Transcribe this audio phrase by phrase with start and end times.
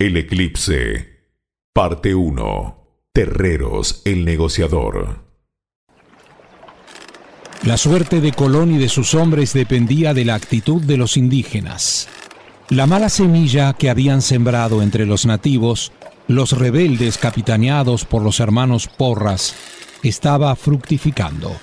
[0.00, 1.24] El eclipse.
[1.74, 3.10] Parte 1.
[3.12, 5.24] Terreros, el negociador.
[7.64, 12.06] La suerte de Colón y de sus hombres dependía de la actitud de los indígenas.
[12.68, 15.90] La mala semilla que habían sembrado entre los nativos,
[16.28, 19.56] los rebeldes capitaneados por los hermanos Porras,
[20.04, 21.56] estaba fructificando.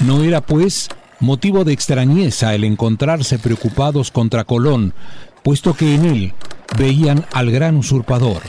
[0.00, 0.88] No era, pues,
[1.20, 4.94] motivo de extrañeza el encontrarse preocupados contra Colón,
[5.42, 6.34] puesto que en él
[6.76, 8.42] veían al gran usurpador,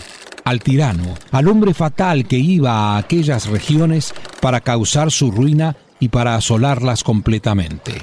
[0.43, 6.09] al tirano, al hombre fatal que iba a aquellas regiones para causar su ruina y
[6.09, 7.93] para asolarlas completamente.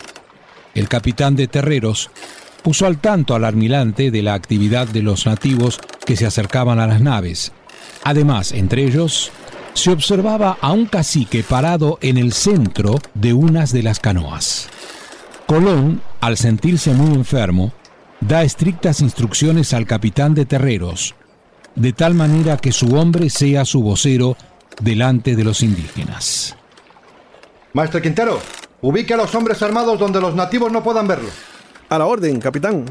[0.75, 2.11] El capitán de terreros
[2.63, 6.87] puso al tanto al almirante de la actividad de los nativos que se acercaban a
[6.87, 7.53] las naves.
[8.03, 9.31] Además, entre ellos,
[9.75, 14.69] se observaba a un cacique parado en el centro de unas de las canoas.
[15.47, 17.73] Colón, al sentirse muy enfermo,
[18.27, 21.15] da estrictas instrucciones al capitán de terreros,
[21.75, 24.37] de tal manera que su hombre sea su vocero
[24.81, 26.57] delante de los indígenas.
[27.75, 28.41] Maestro Quintero,
[28.81, 31.29] ubique a los hombres armados donde los nativos no puedan verlo.
[31.91, 32.87] A la orden, capitán.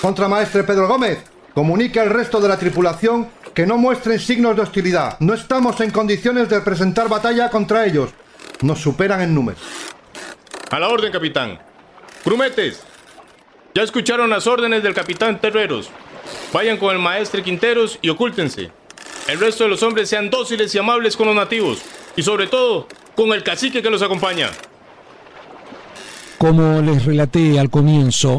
[0.00, 1.18] Contramaestre Pedro Gómez,
[1.54, 5.16] comunique al resto de la tripulación que no muestren signos de hostilidad.
[5.20, 8.10] No estamos en condiciones de presentar batalla contra ellos.
[8.62, 9.58] Nos superan en número.
[10.70, 11.60] A la orden, capitán.
[12.24, 12.80] Grumetes,
[13.74, 15.90] ya escucharon las órdenes del capitán Terreros.
[16.52, 18.70] Vayan con el maestre Quinteros y ocúltense.
[19.26, 21.82] El resto de los hombres sean dóciles y amables con los nativos.
[22.14, 24.50] Y sobre todo, con el cacique que los acompaña.
[26.38, 28.38] Como les relaté al comienzo,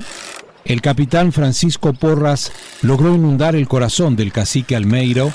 [0.64, 5.34] el capitán Francisco Porras logró inundar el corazón del cacique Almeiro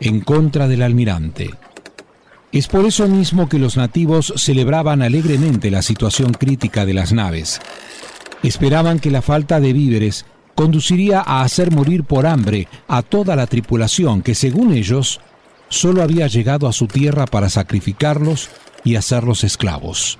[0.00, 1.50] en contra del almirante.
[2.52, 7.60] Es por eso mismo que los nativos celebraban alegremente la situación crítica de las naves.
[8.42, 13.46] Esperaban que la falta de víveres conduciría a hacer morir por hambre a toda la
[13.46, 15.20] tripulación que, según ellos,
[15.68, 18.50] solo había llegado a su tierra para sacrificarlos
[18.84, 20.18] y hacerlos esclavos.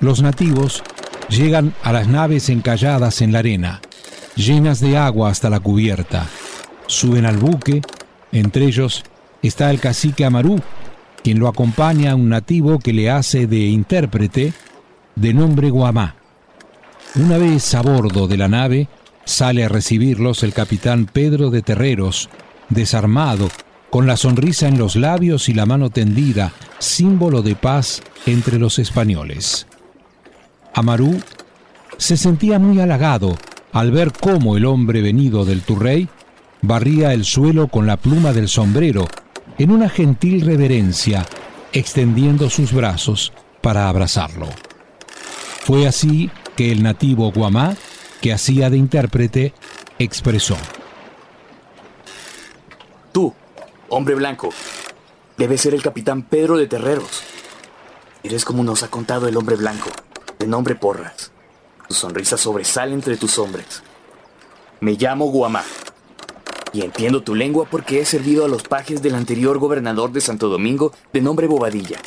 [0.00, 0.82] Los nativos
[1.28, 3.80] llegan a las naves encalladas en la arena,
[4.36, 6.26] llenas de agua hasta la cubierta.
[6.86, 7.80] Suben al buque,
[8.32, 9.04] entre ellos
[9.42, 10.60] está el cacique Amarú,
[11.22, 14.52] quien lo acompaña a un nativo que le hace de intérprete
[15.16, 16.19] de nombre Guamá.
[17.16, 18.88] Una vez a bordo de la nave,
[19.24, 22.30] sale a recibirlos el capitán Pedro de Terreros,
[22.68, 23.48] desarmado,
[23.90, 28.78] con la sonrisa en los labios y la mano tendida, símbolo de paz entre los
[28.78, 29.66] españoles.
[30.72, 31.20] Amarú
[31.96, 33.36] se sentía muy halagado
[33.72, 36.08] al ver cómo el hombre venido del Turrey
[36.62, 39.08] barría el suelo con la pluma del sombrero
[39.58, 41.26] en una gentil reverencia,
[41.72, 44.46] extendiendo sus brazos para abrazarlo.
[45.64, 47.76] Fue así que el nativo Guamá,
[48.20, 49.54] que hacía de intérprete,
[49.98, 50.56] expresó.
[53.12, 53.34] Tú,
[53.88, 54.50] hombre blanco,
[55.36, 57.22] debes ser el capitán Pedro de Terreros.
[58.22, 59.90] Eres como nos ha contado el hombre blanco,
[60.38, 61.32] de nombre Porras.
[61.88, 63.82] Tu sonrisa sobresale entre tus hombres.
[64.80, 65.64] Me llamo Guamá
[66.72, 70.48] y entiendo tu lengua porque he servido a los pajes del anterior gobernador de Santo
[70.48, 71.98] Domingo de nombre Bobadilla.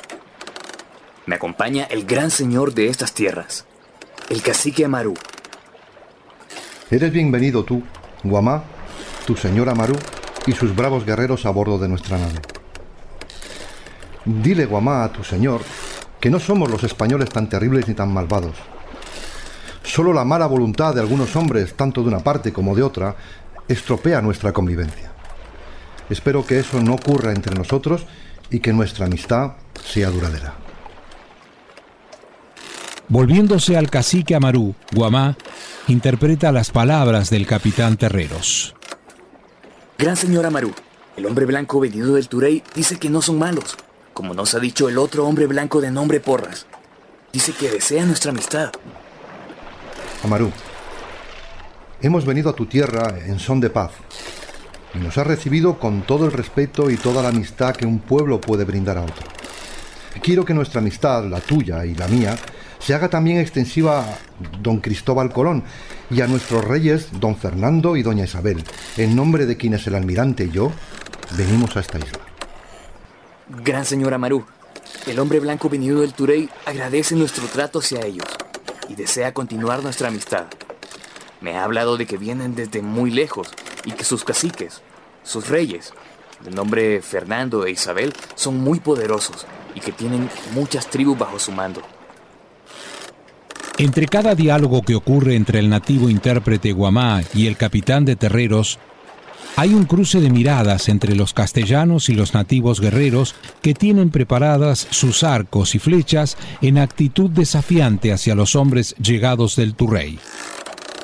[1.26, 3.66] Me acompaña el gran señor de estas tierras,
[4.30, 5.14] el cacique Amaru.
[6.90, 7.84] Eres bienvenido tú,
[8.24, 8.64] Guamá,
[9.26, 9.96] tu señor Amaru
[10.46, 12.40] y sus bravos guerreros a bordo de nuestra nave.
[14.26, 15.62] Dile, Guamá, a tu señor
[16.20, 18.56] que no somos los españoles tan terribles ni tan malvados.
[19.84, 23.16] Solo la mala voluntad de algunos hombres, tanto de una parte como de otra,
[23.68, 25.12] estropea nuestra convivencia.
[26.10, 28.06] Espero que eso no ocurra entre nosotros
[28.50, 29.54] y que nuestra amistad
[29.84, 30.63] sea duradera.
[33.10, 35.38] Volviéndose al cacique Amarú, Guamá
[35.88, 38.76] interpreta las palabras del capitán Terreros.
[39.98, 40.74] Gran señor Amarú,
[41.18, 43.78] el hombre blanco venido del Turey dice que no son malos,
[44.14, 46.66] como nos ha dicho el otro hombre blanco de nombre Porras.
[47.32, 48.72] Dice que desea nuestra amistad.
[50.24, 50.52] Amarú,
[52.02, 53.92] hemos venido a tu tierra en son de paz
[54.94, 58.40] y nos has recibido con todo el respeto y toda la amistad que un pueblo
[58.40, 59.28] puede brindar a otro.
[60.22, 62.36] Quiero que nuestra amistad, la tuya y la mía,
[62.86, 64.18] se haga también extensiva a
[64.62, 65.64] don Cristóbal Colón
[66.10, 68.64] y a nuestros reyes don Fernando y doña Isabel,
[68.98, 70.72] en nombre de quienes el almirante y yo
[71.38, 72.20] venimos a esta isla.
[73.64, 74.46] Gran señor Amarú,
[75.08, 78.28] el hombre blanco venido del Turey agradece nuestro trato hacia ellos
[78.90, 80.48] y desea continuar nuestra amistad.
[81.40, 83.50] Me ha hablado de que vienen desde muy lejos
[83.86, 84.82] y que sus caciques,
[85.24, 85.94] sus reyes,
[86.44, 91.54] de nombre Fernando e Isabel, son muy poderosos y que tienen muchas tribus bajo su
[91.54, 91.82] mando.
[93.78, 98.80] Entre cada diálogo que ocurre entre el nativo intérprete Guamá y el capitán de terreros,
[99.56, 104.88] Hay un cruce de miradas entre los castellanos y los nativos guerreros que tienen preparadas
[104.90, 110.18] sus arcos y flechas en actitud desafiante hacia los hombres llegados del Turrey.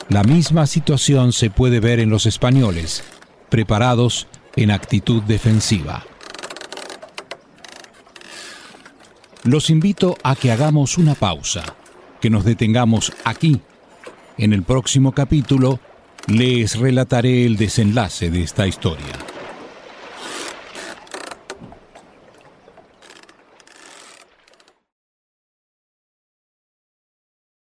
[0.09, 3.03] La misma situación se puede ver en los españoles,
[3.49, 4.25] preparados
[4.55, 6.03] en actitud defensiva.
[9.43, 11.63] Los invito a que hagamos una pausa,
[12.19, 13.59] que nos detengamos aquí.
[14.37, 15.79] En el próximo capítulo
[16.27, 19.28] les relataré el desenlace de esta historia.